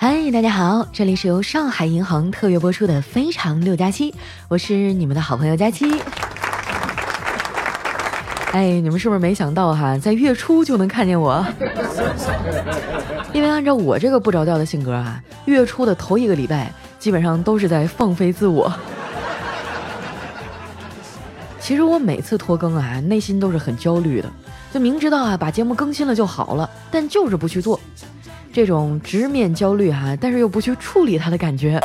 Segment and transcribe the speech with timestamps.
[0.00, 4.12] 嗨，大家好，这里是由上海银行特约播出的《非常六加七》，
[4.46, 5.86] 我是你们的好朋友佳期。
[8.52, 11.44] 哎，你们是不是没想到哈，在月初就能看见我？
[13.32, 18.72] 因为按照我这个不着调的性格啊，月初的头一个礼拜基本上都是在放飞自我。
[21.58, 24.30] 其实我每次拖更啊，内心都是很焦虑的，
[24.72, 27.80] 就明知道啊把节目更新了就好了，但就是不去做。
[28.52, 31.76] 这种直面焦虑哈，但是又不去处理它的感觉，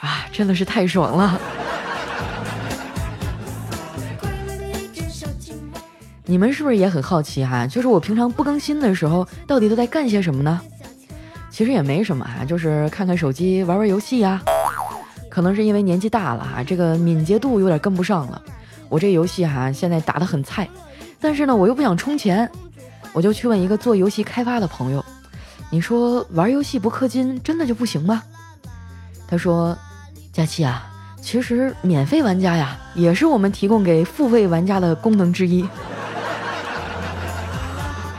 [0.00, 1.40] 啊，真的是太爽了。
[6.26, 7.66] 你们是不是也很好奇哈？
[7.66, 10.60] 就是我平常不更新的时候，到底都在干些什么呢？
[11.50, 14.40] 其实也没什么啊，就是看看手机，玩玩游戏呀。
[15.28, 18.40] 可能是因为年纪大了哈，这个敏捷度有点跟不上了。
[18.88, 20.68] 我这游戏哈，现在打得很菜，
[21.20, 22.48] 但是呢，我又不想充钱，
[23.12, 25.04] 我就去问一个做游戏开发的朋友。
[25.74, 28.22] 你说玩游戏不氪金真的就不行吗？
[29.26, 29.76] 他说
[30.32, 30.86] ：“佳期啊，
[31.20, 35.68] 其实免费玩家呀也是我们提供给付费玩家的功能之一。”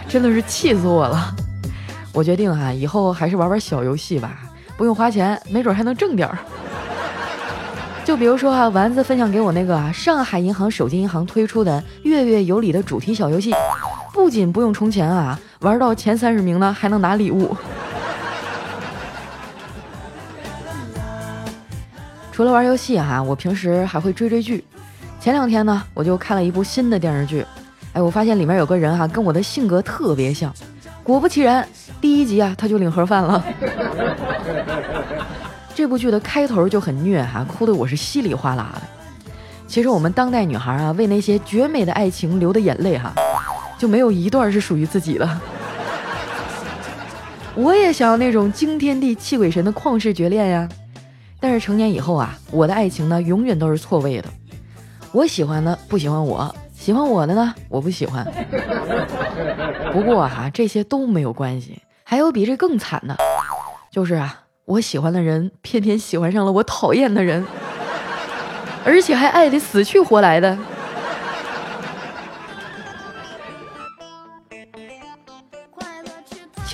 [0.05, 1.33] 真的是气死我了！
[2.11, 4.37] 我决定啊，以后还是玩玩小游戏吧，
[4.75, 6.37] 不用花钱，没准还能挣点儿。
[8.03, 13.53] 就比如说啊，丸子分享给我那个，上海银行手机银行推出的“月月有礼”的主题小游戏。
[14.15, 17.53] 不仅不用充钱啊，玩到前三十名呢，还能拿礼物。
[22.31, 24.63] 除了玩游戏哈，我平时还会追追剧。
[25.19, 27.45] 前两天呢，我就看了一部新的电视剧。
[27.91, 30.51] 哎，我发现里面有个人哈，跟我的性格特别像。
[31.03, 31.67] 果不其然，
[31.99, 33.43] 第一集啊，他就领盒饭了。
[35.75, 38.81] 这部剧的开头就很虐哈，哭的我是稀里哗啦的。
[39.67, 43.13] 其实我们当代女孩啊，为那些绝美的爱情流的眼泪哈。
[43.77, 45.29] 就没有一段是属于自己的。
[47.55, 50.67] 我也想要那种惊天地泣鬼神的旷世绝恋呀，
[51.39, 54.27] 但是成年以后啊，我的爱情呢永远都是错位的。
[55.13, 58.25] 我喜欢的不喜欢我，喜欢我的呢我不喜欢。
[59.93, 63.15] 不过哈，这些都没有关系，还有比这更惨的，
[63.89, 67.45] 就是啊，我喜欢的人偏偏喜欢上了我讨厌的人，
[68.83, 70.57] 而且还爱得死去活来的。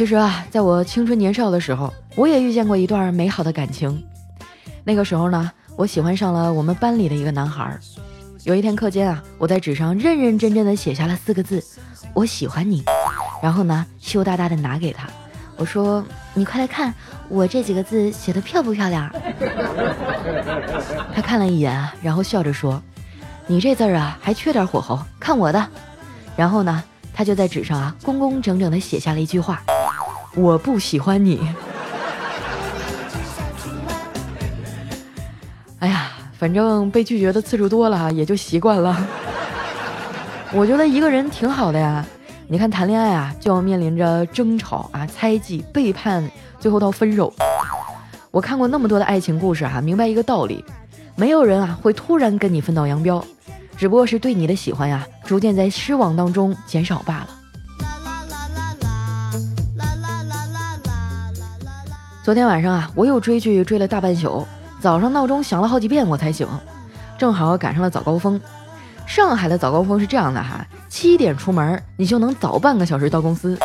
[0.01, 4.03] 其实啊，在我青春年少的时候，我也遇见过一段美好的感情。
[4.84, 7.78] 那个时候呢，我喜欢上了我们班里的一个男孩。
[8.45, 11.63] 有一天课间啊，我在纸上认认真真的写下了四个字
[12.16, 12.84] ：“我喜欢你。”
[13.44, 15.07] 然后呢，羞答答的拿给他，
[15.56, 16.91] 我说：“你快来看，
[17.29, 19.07] 我这几个字写的漂不漂亮？”
[21.13, 22.81] 他看了一眼啊，然后笑着说
[23.45, 25.69] ：“你这字儿啊，还缺点火候，看我的。”
[26.35, 26.83] 然后呢，
[27.13, 29.62] 他就在纸上啊，工工整整的写下了一句话。
[30.36, 31.40] 我不喜欢你。
[35.80, 39.08] 哎呀，反正被拒绝的次数多了，也就习惯了。
[40.53, 42.06] 我觉得一个人挺好的呀。
[42.47, 47.34] 你看谈恋爱啊，就要面临着争吵啊、猜忌、背叛，最后到分手。
[48.30, 50.63] 我看过那么多的爱情故事啊，明白一个道理：
[51.16, 53.24] 没有人啊会突然跟你分道扬镳，
[53.78, 57.28] 只不过是对你的喜欢呀，逐渐在失望当中减少罢了。
[62.31, 64.47] 昨天晚上啊，我又追剧追了大半宿，
[64.80, 66.47] 早上闹钟响了好几遍我才醒，
[67.18, 68.40] 正好赶上了早高峰。
[69.06, 73.59] 上海的早高峰是这样的哈，七点出门你就能早半个小时到公司，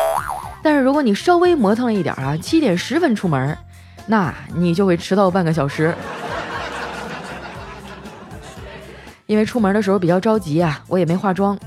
[0.61, 3.57] 但是如果你稍微磨蹭了一点啊，七点十分出门，
[4.05, 5.95] 那你就会迟到半个小时。
[9.27, 11.57] 因为出门的时候比较着急啊，我也没化妆，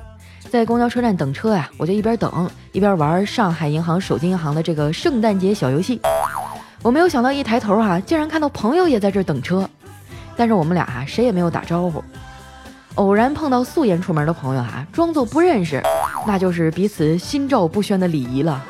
[0.50, 5.98] 在公交车站等车呀，我就一边等一边玩上海银行手机银行的这个圣诞节小游戏。
[6.82, 9.68] 我没有想到，一抬头哈，竟然看到朋友也在这等车，
[10.34, 12.02] 但是我们俩啊谁也没有打招呼。
[12.94, 15.82] 偶然碰到素颜出门的朋友哈，装作不认识，
[16.26, 18.64] 那就是彼此心照不宣的礼仪了。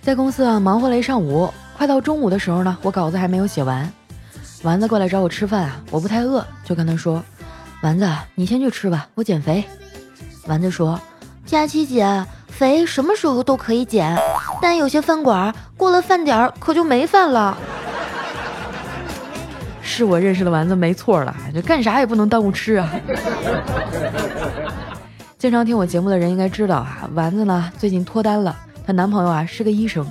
[0.00, 3.90] 在公司啊忙活了一上午，快到中午的时候呢，我稿子还没有写完。
[4.62, 7.22] 丸子过来找我吃饭啊，我不太饿，就跟他说
[7.82, 9.62] ：“丸子，你先去吃吧，我减肥。”
[10.46, 11.00] 丸子说
[11.46, 14.18] ：“佳琪姐，肥什么时候都可以减，
[14.60, 17.56] 但有些饭馆过了饭点儿可就没饭了。
[19.82, 22.90] ”是我认识的丸子没错了，这干啥也不能耽误吃啊。
[25.38, 28.56] 经常听我节目的人应该知道啊，丸子呢最近脱单了，
[28.86, 30.06] 她男朋友啊是个医生，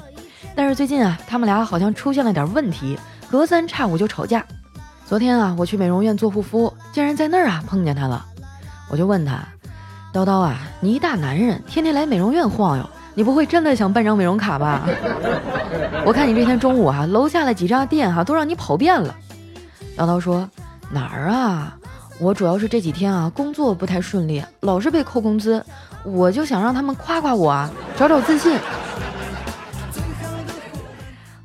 [0.56, 2.98] 但是最近啊他们俩好像出现了点问题，
[3.30, 4.46] 隔三差五就吵架。
[5.06, 8.26] 昨天啊我去美容院做护肤，竟然在那儿啊碰见他了，
[8.90, 9.42] 我就问他。
[10.14, 14.86] 叨叨啊，你一大男人，天天来美容院晃悠，你不会真的想办张美容卡吧？
[16.06, 19.16] 我看你这天中午啊，楼下的几家店哈都让你跑遍了。
[19.96, 20.50] 叨叨说
[20.90, 21.78] 哪儿啊？
[22.20, 25.64] 我主要是这几天啊工作不太顺利，老是被扣工资，
[26.04, 28.58] 我就想让他们夸夸我啊，找找自信。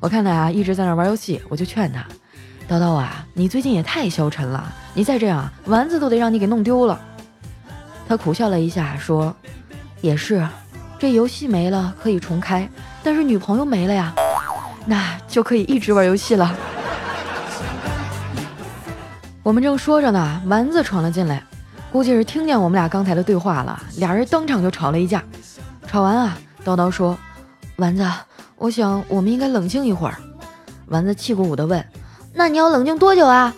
[0.01, 2.05] 我看他啊一直在那玩游戏，我就劝他，
[2.69, 6.99] 叨叨啊，你最近也太消沉了，你再这样，丸子都得让你给弄丢了。
[8.07, 9.35] 他苦笑了一下，说，
[10.01, 10.47] 也是，
[10.97, 12.69] 这游戏没了可以重开，
[13.03, 14.13] 但是女朋友没了呀，
[14.85, 16.55] 那就可以一直玩游戏了。
[19.43, 21.43] 我们正说着呢，丸子闯了进来，
[21.91, 25.23] 估计是听见我们俩刚才的对话了，俩人当场就吵了一架。
[25.87, 27.17] 吵完啊，叨叨说
[27.77, 28.05] ：“丸子，
[28.57, 30.15] 我想我们应该冷静一会儿。”
[30.87, 31.85] 丸子气鼓鼓地问
[32.33, 33.53] ：“那你要冷静多久啊？”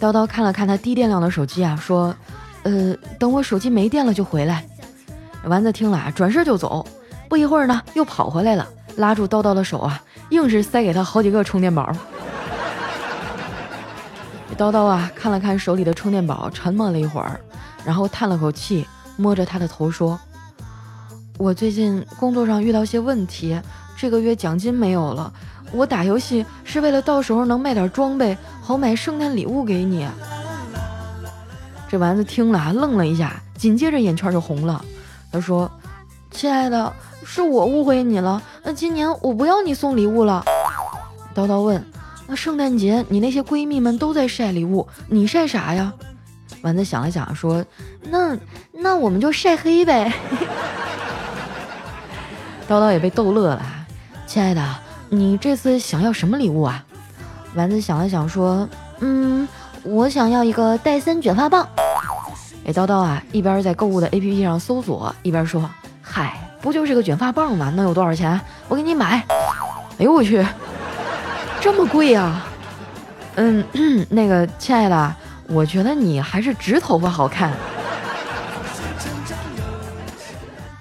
[0.00, 2.14] 叨叨看了看他低电量的手机啊，说
[2.62, 4.64] ：“呃，等我手机没电了就回来。”
[5.44, 6.86] 丸子听了啊，转身就走。
[7.28, 11.90] 不一会儿呢，又跑回来了，拉住叨叨的手啊，硬是塞给他好几个充电宝。
[14.56, 17.40] 叨叨啊，看了看手里的充电宝，沉默了一会儿，
[17.84, 18.86] 然后叹了口气，
[19.16, 20.20] 摸着他的头说
[21.38, 23.58] ：“我最近工作上遇到些问题，
[23.96, 25.32] 这个月奖金没有了。
[25.72, 30.06] 我打游戏是为了到时候能卖点装备，好买圣诞礼物给你。”
[31.92, 34.82] 这丸子听了还，愣了一下，紧接着眼圈就红了。
[35.30, 35.70] 他说
[36.32, 36.90] ：“亲爱的，
[37.22, 38.40] 是我误会你了。
[38.62, 40.42] 那今年我不要你送礼物了。”
[41.36, 41.84] 叨叨问。
[42.26, 45.92] 那圣诞节你那些闺蜜们都在晒礼物，你晒啥呀？
[46.62, 47.62] 丸子想了想说
[48.08, 48.38] ：“那
[48.72, 50.10] 那我们就晒黑呗。
[52.66, 53.62] ”叨叨也被逗乐了。
[54.26, 54.66] 亲爱的，
[55.10, 56.82] 你这次想要什么礼物啊？
[57.54, 58.66] 丸子想了想说
[59.00, 59.46] ：“嗯，
[59.84, 61.68] 我想要一个戴森卷发棒。”
[62.64, 65.68] 哎，叨叨啊，一边在购物的 APP 上搜索，一边说
[66.00, 67.70] ：“嗨，不就是个卷发棒吗？
[67.70, 68.40] 能有多少钱？
[68.68, 69.24] 我给你买。”
[69.98, 70.44] 哎呦我去！
[71.60, 72.42] 这么贵呀？
[73.36, 73.64] 嗯，
[74.10, 75.14] 那个亲爱的，
[75.48, 77.52] 我觉得你还是直头发好看。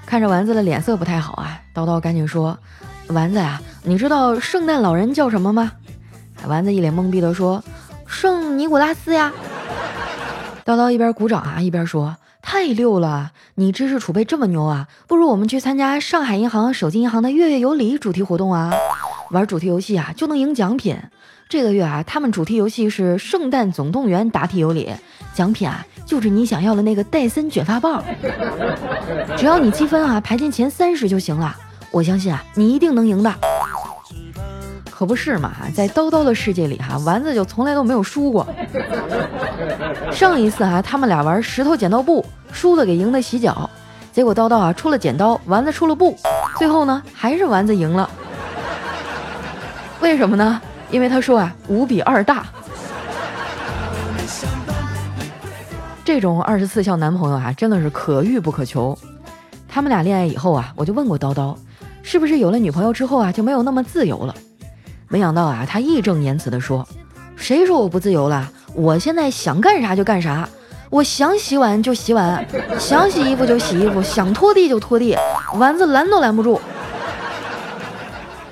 [0.06, 2.58] 看着丸子的脸色不太好啊，叨叨赶紧说
[3.08, 5.72] ：“丸子呀，你知道圣诞老人叫什么吗？”
[6.46, 7.64] 丸子一脸懵逼的说
[8.12, 9.32] ：“圣尼古拉斯呀。”
[10.66, 18.72] 叨叨一边鼓掌啊，一边说：“太溜了，你知识储备这么牛啊，不如我们去参加上海银行手机银行的月月有礼主题活动啊。”
[19.32, 20.96] 玩主题游戏啊，就能赢奖品。
[21.48, 24.90] 这个月啊，他们主题游戏是《圣诞总动员》，答题有礼，
[25.34, 28.04] 奖品啊就是你想要的那个戴森卷发棒。
[29.38, 31.56] 只要你积分啊排进前三十就行了，
[31.92, 33.34] 我相信啊你一定能赢的。
[35.02, 38.46] 可不是嘛，在叨叨的世界里哈，丸子就从来都没有输过。
[40.12, 43.68] 上一次啊，他们俩玩石头剪刀布，输的给赢的洗脚，
[44.14, 46.16] 结果叨叨啊出了剪刀，丸子出了布，
[46.60, 48.08] 最后呢还是丸子赢了。
[50.02, 50.62] 为什么呢？
[50.92, 52.46] 因为他说啊，五比二大。
[56.06, 58.96] 这种二十四孝男朋友啊，真的是可遇不可求。
[59.68, 61.56] 他们俩恋爱以后啊，我就问过叨叨，
[62.04, 64.36] 是不是有了女朋友之后啊，就没有那么自由了？
[65.12, 66.88] 没想到啊，他义正言辞地说
[67.36, 68.50] ：“谁说我不自由了？
[68.74, 70.48] 我现在想干啥就干啥，
[70.90, 72.46] 我想洗碗就洗碗，
[72.80, 75.18] 想洗衣服就洗衣服，想拖地就拖地，
[75.56, 76.62] 丸子拦都拦不住。”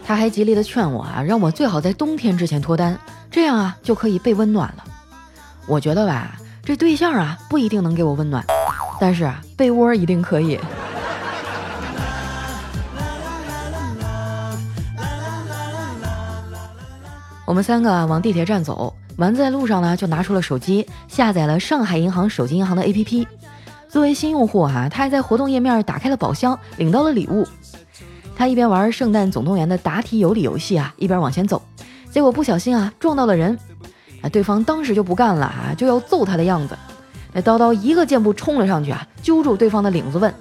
[0.05, 2.99] 他还极力的劝我啊，让我最好在冬天之前脱单，
[3.31, 4.83] 这样啊就可以被温暖了。
[5.65, 6.35] 我觉得吧，
[6.65, 8.43] 这对象啊不一定能给我温暖，
[8.99, 10.59] 但是啊被窝一定可以。
[17.49, 23.25] 我们三个啊往地铁站走，丸子在路上呢就拿出了手机，下载了上海银行手机银行的 APP。
[23.89, 27.43] 作为新用户哈，他还在活动页面打开了宝箱，领到了礼物。
[28.35, 31.59] 他一边玩《圣诞总动员》的答题有礼游戏啊，一边往前走，
[32.11, 33.57] 结果不小心啊撞到了人，
[34.21, 36.77] 啊，对方当时就不干了啊，就要揍他的样子。
[37.33, 40.31] 那叨叨一个箭步冲了上去啊，揪住对方的领子问：“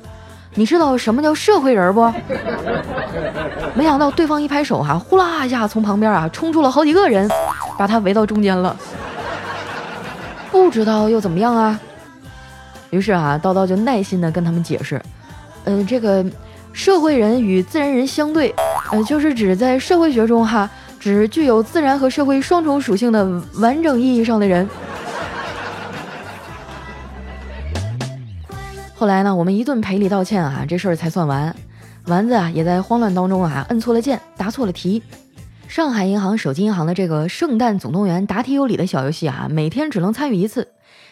[0.58, 2.12] 你知道什么叫社会人不？”
[3.74, 7.30] 没想到对方一拍手哈，呼啦一下从旁边啊冲出了好几个人，
[7.78, 8.76] 把他围到中间了。
[10.50, 11.78] 不知道又怎么样啊？
[12.90, 15.00] 于是啊，叨叨就耐心的跟他们解释
[15.64, 16.24] ：“嗯，这个。”
[16.70, 18.54] 社会人与自然人相对，
[18.92, 20.68] 呃，就是指在社会学中哈，
[21.00, 24.68] 指具有自然和社会双重属性的完整意义上的人。
[28.99, 31.55] 后来呢，我们一顿赔礼道歉啊，这事儿才算完。
[32.07, 35.00] 丸子啊，也在慌乱当中啊，摁错了键，答错了题。
[35.69, 40.67] 上海银行手机银行的这个圣诞总动员答题有礼的小游戏啊，每天只能参与一次，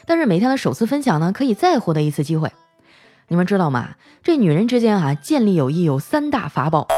[0.05, 2.51] 但是每天的首次分享呢，可以再获得一次机会。
[3.29, 3.91] 你们知道吗？
[4.25, 6.89] 这女人之间啊，建立友谊有三大法宝，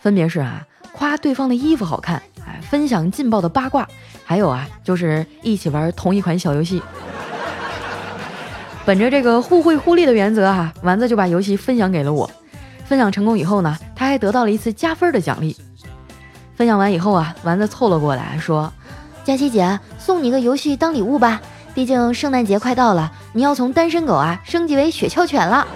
[0.00, 3.88] 分别是啊，夸对方的衣服好看，哎，分享劲爆的八卦，
[4.24, 6.80] 还有啊，就是一起玩同一款小游戏。
[8.86, 12.28] 本着这个互惠互利的原则哈，丸子就把游戏分享给了我。
[12.84, 15.56] 分享成功以后呢，他还得到了一次加分的奖励。
[16.56, 18.72] 分享完以后啊，丸子凑了过来说
[19.22, 21.40] ：“佳琪姐，送你个游戏当礼物吧，
[21.72, 25.66] 毕竟圣诞节快到了，你要从单身狗啊升级为雪橇犬了。”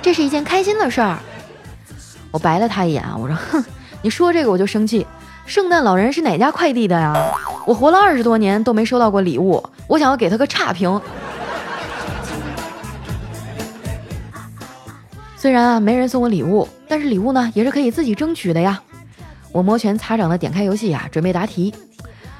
[0.00, 1.18] 这是一件开心的事儿，
[2.30, 3.64] 我白了他一眼啊，我说：“哼，
[4.02, 5.06] 你说这个我就生气。
[5.44, 7.12] 圣诞老人是哪家快递的呀？
[7.66, 11.00] 我活了二十多年都没收到过礼物，我想要给他个差评。”
[15.44, 18.80] 虽然啊没人送我礼物，但是礼物呢也是可以自己争取的呀。
[19.52, 21.74] 我摩拳擦掌的点开游戏啊，准备答题。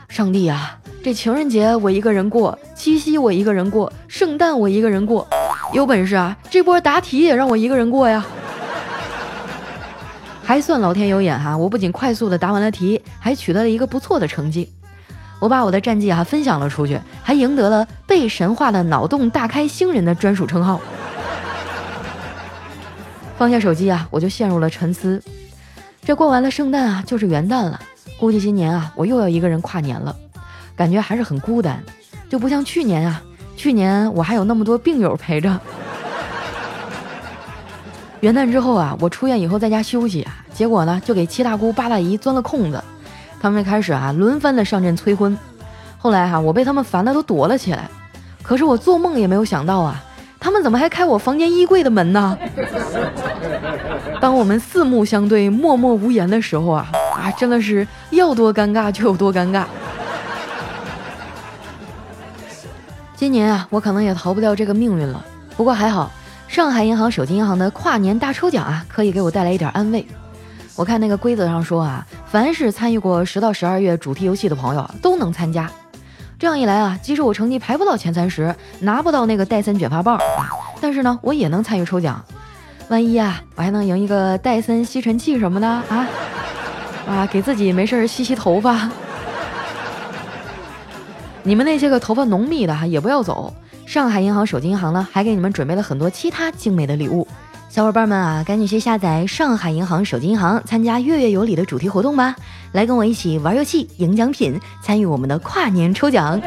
[0.08, 5.28] 上帝啊，这情人节我一个人过，七夕我一个人过，圣诞我一个人过。
[5.74, 8.24] 有本事啊，这波答题也让我一个人过呀！
[10.42, 14.72] 还算老天有眼哈，我不仅快速的答完了题，还取得了一个不错的成绩。
[15.40, 20.80] 我把我的战绩啊分享了出去，还赢得了被神话的脑洞大开星人的专属称号。
[23.36, 25.22] 放下手机啊，我就陷入了沉思。
[26.02, 27.80] 这过完了圣诞啊，就是元旦了，
[28.18, 30.14] 估计今年啊，我又要一个人跨年了，
[30.76, 31.82] 感觉还是很孤单，
[32.28, 33.22] 就不像去年啊。
[33.56, 35.60] 去年我还有那么多病友陪着。
[38.20, 42.82] 元旦之后啊，我出院以后在家休息啊，结果呢就给七大姑八大姨钻了空子，
[43.40, 45.36] 他们开始啊轮番的上阵催婚。
[45.98, 47.88] 后来哈，我被他们烦的都躲了起来。
[48.42, 50.04] 可是我做梦也没有想到啊，
[50.44, 52.36] 他们怎么还开我房间衣柜的门呢？
[54.20, 56.86] 当我们四目相对、默默无言的时候啊
[57.16, 59.64] 啊，真的是要多尴尬就有多尴尬。
[63.16, 65.24] 今年啊，我可能也逃不掉这个命运了。
[65.56, 66.12] 不过还好，
[66.46, 70.06] 上海银行手机银行的跨年大抽奖啊，可以给我带来一点安慰。
[70.76, 75.70] 我看那个规则上说啊，凡是参与过十到十二月主题游戏的朋友都能参加。
[76.38, 80.18] 这样一来啊，即使我成绩排不到前三十，拿不到那个戴森卷发棒，
[80.80, 82.22] 但是呢，我也能参与抽奖。
[82.88, 86.06] 万一啊，我还能赢一个戴森吸尘器什么的啊
[87.08, 88.90] 啊，给自己没事吸吸头发。
[91.42, 93.54] 你们那些个头发浓密的哈，也不要走。
[93.86, 97.26] 上海银行手机银行呢，还给你们准备了很多其他精美的礼物。
[97.74, 102.36] 小伙伴们啊，赶紧去下载上海银行手机银行，参加月月有礼的主题活动吧！
[102.70, 106.40] 来跟我一起玩游戏、赢奖品，参与我们的跨年抽奖。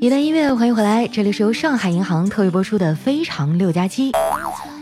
[0.00, 4.10] 一段音乐，欢迎回来，这里是由上海银行特约播出的《非常六加七》。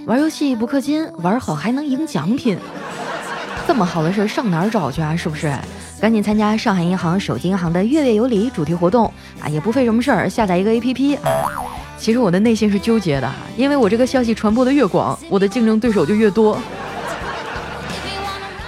[0.06, 2.58] 玩游戏不氪金，玩好还能赢奖品，
[3.66, 5.14] 这么好的事上哪儿找去啊？
[5.14, 5.52] 是不是？
[6.00, 9.48] 赶紧参加上海银行手机银行的月月有礼主题活动啊！
[9.48, 11.18] 也不费什么事儿，下载一个 APP。
[11.98, 16.58] 其实我的内心是纠结的，因为我这个消息传播的越广，我的竞争对手就越多。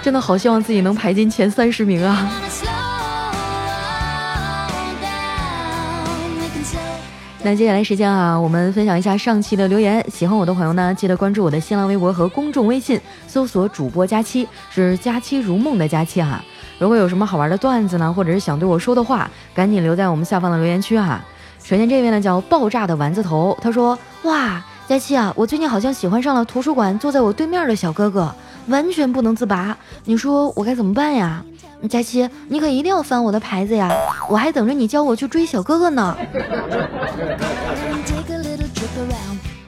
[0.03, 2.29] 真的好希望自己能排进前三十名啊！
[7.45, 10.01] 那接下来时间啊，我们分享一下上期的留言。
[10.09, 12.97] 喜欢我的朋友呢，记得关注我的新浪微博和公众微信，
[13.27, 16.41] 搜索主播佳期，是佳期如梦的佳期哈。
[16.79, 21.21] 如果有什么好玩的段子呢，或者是想对我说的话，赶紧留在我们下方的留言区哈。
[21.61, 28.33] 首先这位呢叫爆炸的丸子头，他说：哇，佳期啊，我最近好像喜欢上了图书馆坐在我对面的小哥哥，
[28.67, 31.43] 完全不能自拔，你说我该怎么办呀？
[31.89, 33.91] 佳期，你可一定要翻我的牌子呀！
[34.29, 36.15] 我还等着你教我去追小哥哥呢。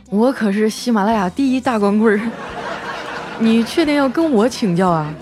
[0.10, 2.32] 我可是喜马拉雅第一大光棍儿，
[3.38, 5.14] 你确定要跟我请教啊？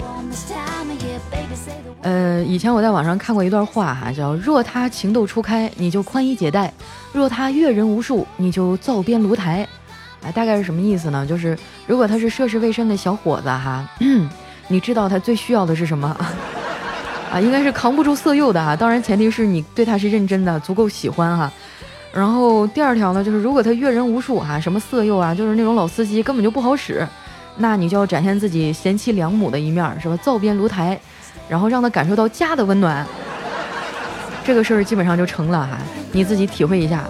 [2.03, 6.69] 呃，以前我在网上看过一段话哈，叫“若他情窦初开，你就宽衣解带；
[7.11, 9.67] 若他阅人无数，你就灶边炉台。”
[10.25, 11.25] 啊，大概是什么意思呢？
[11.25, 13.83] 就是如果他是涉世未深的小伙子哈，
[14.69, 16.15] 你知道他最需要的是什么？
[17.31, 21.51] 啊，应该是扛不住色诱的哈，当然前提是你对他是认真的，足够喜欢哈。
[22.13, 27.07] 然后第二条呢，就是如果他阅人无数哈，什么色诱啊，就是那种老司机根本就不好使，
[27.57, 30.15] 那你就要展现自己贤妻良母的一面，是吧？
[30.17, 30.99] 灶边炉台，
[31.49, 33.03] 然后让他感受到家的温暖，
[34.45, 35.79] 这个事儿基本上就成了哈，
[36.11, 37.03] 你自己体会一下。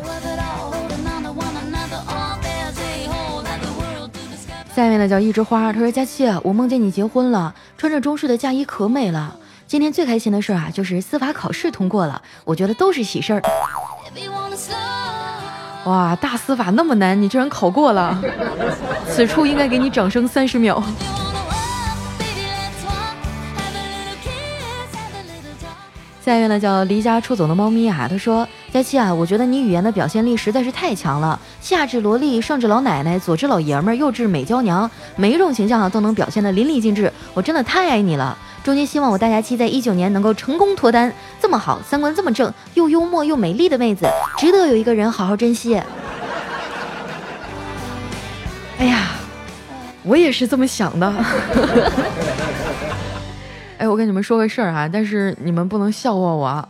[4.76, 9.36] 下面呢叫一枝花，他说佳期，我梦见你结婚了，穿着中式的嫁衣可美了。
[9.68, 13.42] 今天最开心的事啊，就是司法考试通过了，我觉得都是喜事儿。
[15.86, 18.20] 哇，大司法那么难，你居然考过了，
[19.08, 20.82] 此处应该给你掌声三十秒。
[26.26, 38.36] 下一位呢叫离家出走的猫咪啊，他说：佳期啊，我觉得你语言的表现力实在是太强了，下至萝莉，上至老奶奶，左至老爷们儿，右至美娇娘，每一种形象啊都能表现的淋漓尽致，我真的太爱你了。
[38.64, 44.08] 衷心希望我大佳期在一九年能够成功脱单，这么好，三观这么正，又幽默又美丽的妹子，
[44.40, 45.80] 值得有一个人好好珍惜。
[48.80, 49.12] 哎呀，
[50.02, 51.14] 我也是这么想的。
[53.78, 56.68] 哎，我跟你们说个事儿啊，但是你们不能笑话我。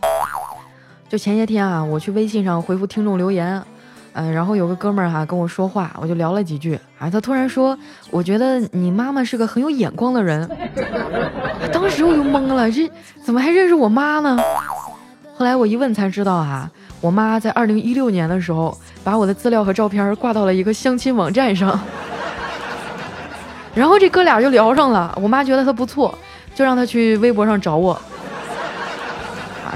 [1.08, 3.62] 就前些天啊，我去微信上回复听众留言，
[4.14, 7.78] 嗯，然后有个哥们儿哈跟我说话，我就聊了几句，啊，他突然说，
[8.10, 10.48] 我觉得你妈妈是个很有眼光的人。
[11.72, 12.90] 当时我就懵了，这
[13.22, 14.36] 怎么还认识我妈呢？
[15.36, 16.68] 后来我一问才知道啊，
[17.00, 21.78] 我妈在二零一六年的时候，把我的资料和照片挂到了一个相亲网站上，
[23.74, 25.16] 然后这哥俩就聊上了。
[25.22, 26.16] 我妈觉得他不错。
[26.56, 28.00] 就让他去微博上找我，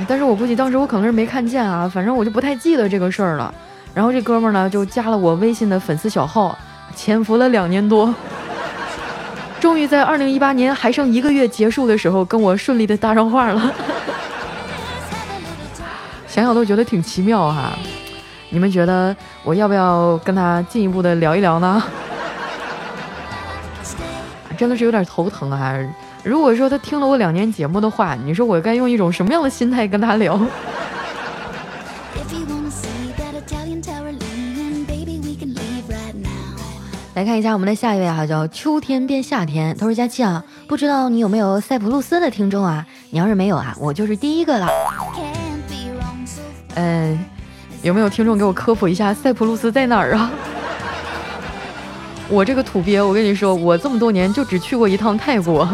[0.06, 3.52] 但是我估计当时我可能是没看见啊，反正我就不太记得这个事儿了。
[3.94, 6.56] 然后这哥们儿呢就加了我微信的粉丝小号，
[6.94, 8.14] 潜伏了两年多，
[9.58, 13.72] 终于在二零一八年还剩一个月结束的时候，跟我顺利的搭上话了。
[16.26, 17.72] 想想都觉得挺奇妙哈，
[18.50, 21.82] 你们觉得我要不要跟他进一步的聊一聊呢？
[24.56, 25.74] 真的是有点头疼啊！
[26.28, 30.38] 如果说他听了我两年节目的话，你说我该用一种什么样的心态跟他聊？
[37.14, 39.74] 来看一下我们的下一位哈，叫秋天变夏天。
[39.78, 42.86] 他说：“佳期啊，不知道你有没有塞浦路斯的听众啊？
[43.08, 44.68] 你要是没有啊，我就是第一个了。
[46.74, 47.18] 嗯，
[47.80, 50.30] 有没有听众给我科普一下塞浦路斯在哪儿啊？
[52.28, 55.66] 我这个土鳖，我跟你说，我这么多年就只去过一趟泰国。”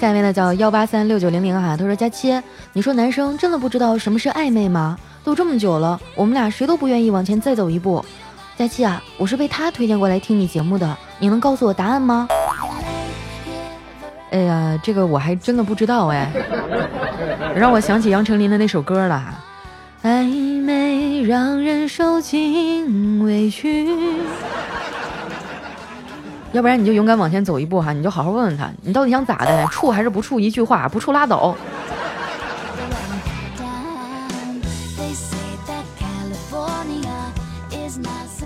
[0.00, 2.40] 下面呢叫幺八三六九零零哈，他说佳期，
[2.72, 4.96] 你说男生真的不知道什么是暧昧吗？
[5.24, 8.04] 都这么久了，我们俩谁都不愿意往前再走一步。
[8.56, 12.28] 佳期啊，我是被他推荐过来听你节目的，你能告诉我答案吗？
[14.30, 16.30] 哎呀，这个我还真的不知道哎，
[17.56, 19.34] 让我想起杨丞琳的那首歌了，
[20.04, 23.88] 暧昧让人受尽委屈。
[26.52, 29.66] 要不然你就勇敢往前走一步哈，你就好好问问他，你到底想咋的？
[29.66, 30.40] 处还是不处？
[30.40, 31.54] 一句话，不处拉倒。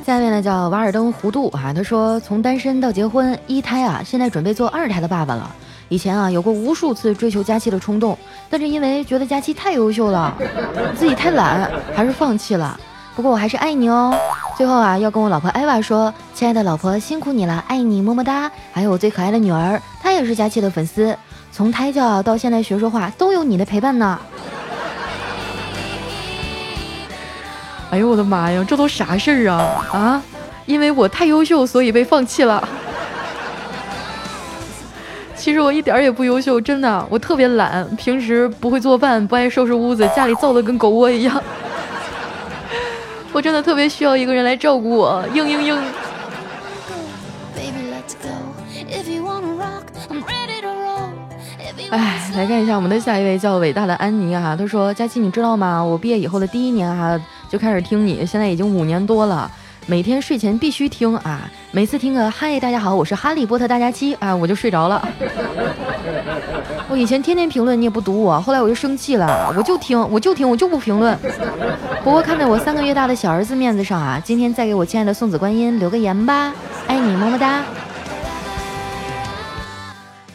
[0.05, 5.49] 下面呢叫瓦尔登弧度哈，他说从单身到结婚一胎啊，现在准备做二胎的爸爸了。
[5.89, 8.19] 以前啊有过无数次追求佳期的冲动，
[8.51, 10.37] 但是因为觉得佳期太优秀了，
[10.97, 12.79] 自己太懒，还是放弃了。
[13.15, 14.15] 不过我还是爱你哦。
[14.57, 18.51] 最后啊，要跟我老婆艾娃说，亲爱的老婆，辛苦你了，爱你，么么哒。
[18.73, 21.17] 还有我最可爱的女儿，她也是佳琪的粉丝，
[21.51, 24.19] 从胎教到现在学说话，都有你的陪伴呢。
[27.91, 30.23] 哎呦我的妈呀，这都啥事儿啊啊！
[30.65, 32.67] 因为我太优秀，所以被放弃了。
[35.37, 41.43] 其实我一点也不优秀，真的，我特别懒，平时不会做饭，不爱收拾屋子，家里造的跟狗窝一样。
[43.33, 45.79] 我真的特别需要一个人来照顾我，嘤嘤嘤。
[51.91, 55.83] 哎，来看一下我们的下一位叫伟大的安妮啊，他说：佳琪，你知道吗？
[55.83, 59.51] 我毕业以后的第一年哈就开始听你，现在已经五年多了。
[59.87, 61.51] 每天睡前必须听啊！
[61.73, 65.09] 每次听个嗨，大家好，我是哈利波特大家期啊，我就睡着了。
[66.93, 71.19] 我以前天天评论，你也不读我，后来我就生气了，我就听，我就听，我就不评论。
[72.05, 76.53] 不过看在我三个月大的小儿子面子上啊，今天再给我亲爱的送子观音留个言吧，
[76.87, 77.65] 爱你么么哒。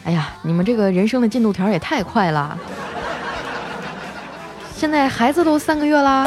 [0.04, 2.58] 哎呀，你们这个人生的进度条也太快了，
[4.74, 6.26] 现在孩子都三个月啦，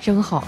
[0.00, 0.42] 真好。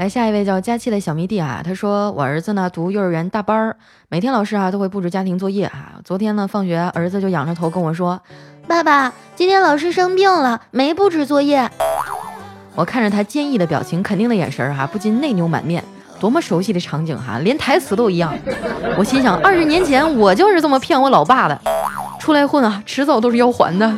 [0.00, 3.76] 来下一位叫佳期的小迷弟啊，他说我儿子呢读幼儿园大班儿，
[4.08, 5.96] 每天老师啊都会布置家庭作业啊。
[6.02, 8.18] 昨天呢放学，儿子就仰着头跟我说
[8.66, 11.70] ：“爸爸，今天老师生病了，没布置作业。”
[12.74, 15.84] 我看着他坚毅的表情，肯定的眼神儿哈，不禁内牛满面。
[16.18, 18.34] 多么熟悉的场景哈，连台词都一样。
[18.96, 21.60] 我心想，二十年前我就是这么骗我老爸的，
[22.18, 23.94] 出来混啊，迟早都是要还的。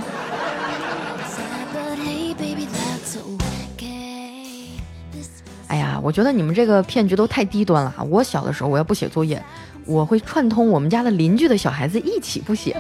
[6.03, 7.95] 我觉得你们这个骗局都太低端了。
[8.11, 9.41] 我小的时候，我要不写作业，
[9.87, 12.77] 我会串通我们家的邻居的小孩子一起不写。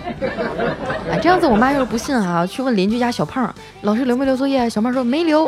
[1.08, 4.68] 哎，这样子我妈要是不信啊，去问邻居家小胖老师留没留作业？
[4.68, 5.46] 小胖说没留。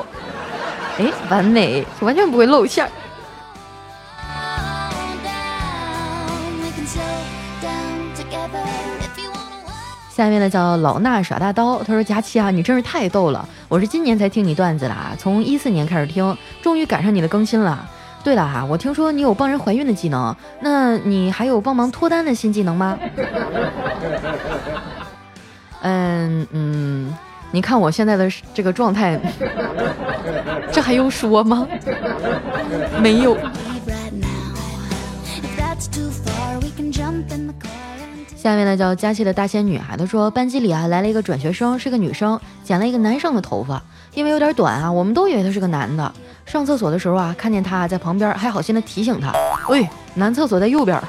[0.96, 2.90] 哎，完美，完全不会露馅儿。
[10.14, 17.84] 下面呢叫老衲耍大刀，他说佳期啊，你真是太逗了，我是今年才听你段子的啊，从一四年开始听，终于赶上你的更新了。
[18.22, 22.96] 对了哈，我听说你有帮人怀孕的技能，那你还有帮忙脱单的新技能吗？
[25.82, 27.12] 嗯嗯，
[27.50, 29.18] 你看我现在的这个状态，
[30.70, 31.66] 这还用说吗？
[33.02, 33.36] 没有。
[38.44, 46.12] 下面呢叫佳琪的大仙女啊，她说班级里啊来了一个转学生，是个女生，剪了一个男生的头发，因为有点短啊，我们都以为他是个男的。
[46.44, 49.32] 上厕所的时候啊，看见他在旁边，还好心的提醒他，
[49.70, 51.00] 喂，男厕所在右边。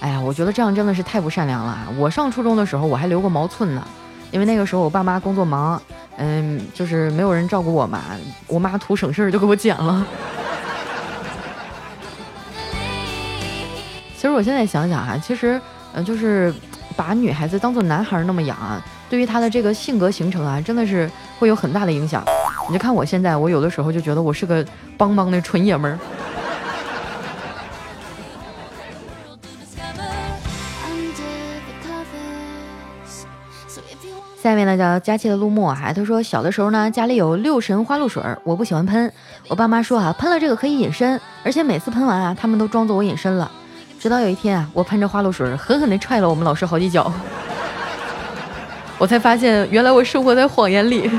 [0.00, 1.88] 哎呀，我觉得这样真的是太不善良了啊！
[1.96, 3.82] 我上初中的时候我还留过毛寸呢，
[4.30, 5.80] 因为那个时候我爸妈工作忙，
[6.18, 8.02] 嗯，就是没有人照顾我嘛，
[8.48, 10.06] 我妈图省事就给我剪了。
[14.38, 15.60] 我现在想想哈，其实，
[15.92, 16.54] 嗯，就是
[16.94, 22.24] 把女孩子当做男孩那么养啊，对于她的这个性格形成啊，真的是会有很大的影响。
[22.68, 24.64] 你就看我现在，我有的时候就觉得我是个
[24.96, 25.98] 邦邦的纯爷们儿。
[34.40, 39.12] 下面呢叫佳期的陆墨哈，他说小的时候呢，家里有六神花露水，我不喜欢喷，
[39.48, 43.50] 我爸妈说啊，喷了这个可以隐身，而且每次喷完啊，他们都装作我隐身了。
[43.98, 47.12] 直到有一天啊，我喷着花露水，狠狠地踹了我们老师好几脚，
[48.96, 51.10] 我才发现原来我生活在谎言里。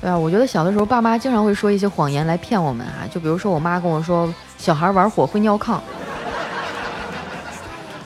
[0.00, 5.80] 对啊，我觉得小的时候爸妈经常会说一些谎言来骗我们啊，就比如说我妈跟我说小孩玩火会尿炕，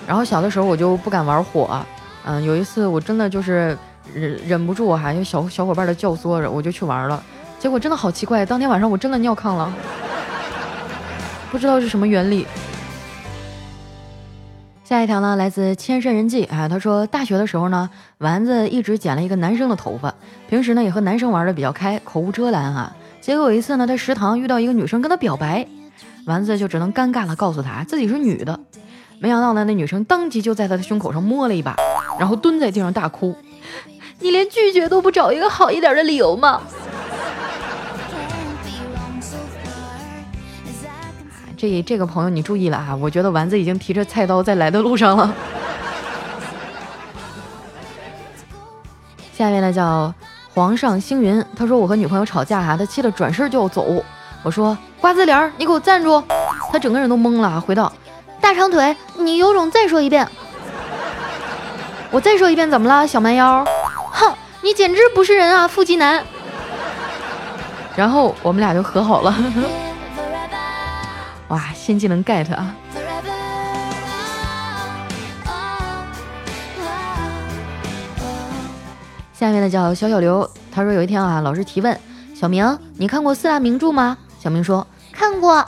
[0.07, 1.79] 然后小的时候我就不敢玩火，
[2.25, 3.77] 嗯，有一次我真的就是
[4.15, 7.23] 忍忍不住哈，因为小小伙伴的教唆着，我就去玩了。
[7.65, 9.73] 结果真的好奇怪，当天晚上我真的尿炕了，
[11.51, 12.47] 不知道是什么原理。
[14.85, 20.15] 下一条呢，来自千山人迹啊，他说大学的时候呢，丸子一直剪了一个男生的头发，
[20.47, 22.95] 平时呢也和男生玩的比较开，口无遮拦啊。
[23.23, 25.67] 结果有一次呢，在食堂遇到一个女生跟他表白，
[26.27, 28.61] 丸子就只能尴尬的告诉他自己是女的。
[29.19, 31.75] 没想到呢，那女生当即就在他的胸口上摸了一把，
[32.19, 33.35] 然后蹲在地上大哭
[34.21, 36.61] ：“你连拒绝都不找一个好一点的理由吗？”
[41.65, 42.95] 这这个朋友你注意了啊！
[42.95, 45.33] 我觉得丸子已经提着菜刀在来的路上了。
[49.33, 50.13] 下面呢叫
[50.53, 54.05] 皇上星云，他说我和女朋友吵架哈，他气得转身就要走。
[54.43, 56.23] 我说瓜子脸儿，你给我站住！
[56.71, 57.91] 他整个人都懵了，回道：
[58.43, 60.29] 大长腿，你有种再说一遍。
[62.11, 63.65] 我再说一遍怎么了，小蛮腰？
[64.13, 66.23] 哼，你简直不是人啊，腹肌男。
[67.97, 69.35] 然后我们俩就和好了。
[71.55, 72.75] 哇，新技能 get 啊！
[79.33, 81.97] 下面的叫小小刘，他说有一天啊，老师提问
[82.35, 84.19] 小明，你看过四大名著吗？
[84.41, 85.65] 小明说看过。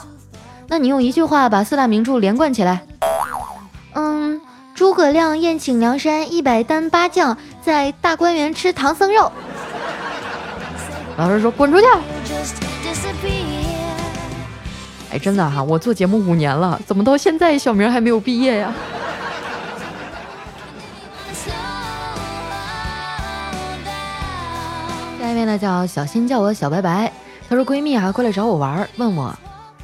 [0.67, 2.85] 那你用一句话把四大名著连贯起来。
[3.93, 4.41] 嗯，
[4.75, 9.31] 诸葛亮宴请梁山一百单八将，在大观园吃唐僧肉。
[11.15, 11.87] 老师说滚出去。
[15.09, 18.73] 哎，真的哈，我做节目五年了，怎么到现在小明还没有毕业呀？
[25.19, 27.11] 下一位呢叫小新叫我小白白，
[27.49, 29.33] 她说闺蜜啊过来找我玩，问我，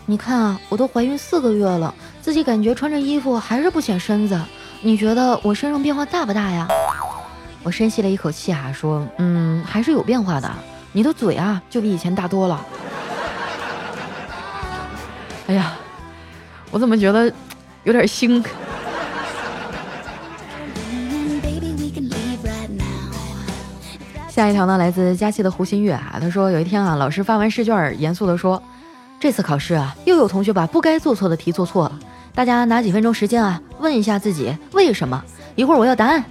[0.05, 4.39] 你看啊，我都怀孕四个月了，自己感觉穿着衣服还是不显身子，
[4.81, 6.67] 你觉得我身上变化大不大呀？
[7.63, 10.51] 我深吸了一口气啊，说，嗯，还是有变化的，
[10.91, 12.65] 你的嘴啊就比以前大多了。
[15.47, 15.73] 哎呀，
[16.71, 17.32] 我怎么觉得
[17.84, 18.43] 有点腥？
[24.29, 28.62] 下一条呢，来自佳期的胡新月啊，他说有一天啊，老师发完试卷，严肃的说，
[29.19, 31.99] 这次考试啊，又有同学把不该做错的题做错了，
[32.34, 35.23] 大家拿几分钟时间啊，问一下自己为什么？
[35.56, 36.23] 一会儿我要答案。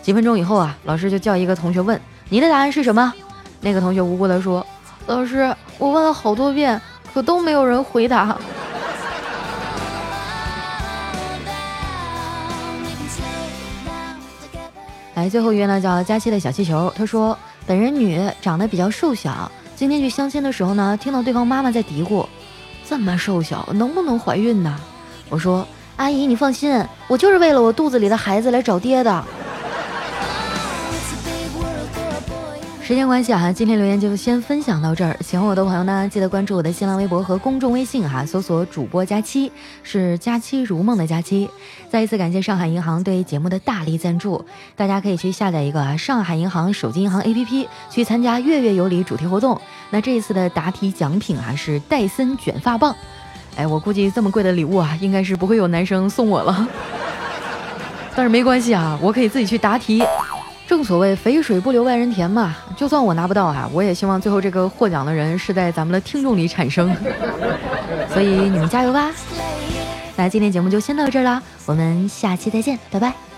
[0.00, 3.12] 几分钟以后啊，老师就叫一个同学问，你的答案是什么？
[3.60, 4.64] 那个同学无辜的说，
[5.06, 6.80] 老师，我问了好多遍。
[7.14, 8.36] 可都没有人回答。
[15.14, 19.48] 来，最后一位呢叫佳期的小气球，他说本人女，长得比较瘦小。
[19.76, 22.26] 今天去相亲的时候呢，听到对方妈妈在嘀咕
[22.84, 24.76] ：“这么瘦小，能不能怀孕呢？”
[25.30, 29.24] 我说：“阿姨，你放心，我就是为了我肚子里的孩子来找爹的。”
[32.86, 35.16] 时间关系啊，今天留言就先分享到这儿。
[35.22, 39.50] 喜欢我的朋友呢，记得关注我的新浪微博和公众微信哈，搜索主播佳期，
[39.82, 41.48] 是佳期如梦的佳期。
[41.88, 44.44] 再一次感谢上海银行对节目的大力赞助，
[44.76, 49.58] 大家可以去下载一个啊上海银行手机银行 APP，去参加月月有礼主题活动。
[49.88, 52.94] 那这一次的答题奖品啊是戴森卷发棒，
[53.56, 56.68] 哎，我估计这么贵的礼物啊，应该是不会有男生送我了。
[58.14, 60.02] 但是没关系啊，我可以自己去答题。
[60.66, 66.94] 正所谓肥水不流外人田嘛，就算我拿不到哈，我也希望最后这个获奖的人是在咱们的听众里产生，
[68.12, 69.10] 所以你们加油吧！
[70.16, 73.33] 那今天节目就先到这儿啦，我们下期再见，拜拜。